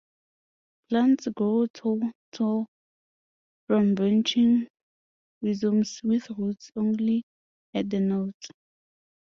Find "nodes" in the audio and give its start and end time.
7.99-8.49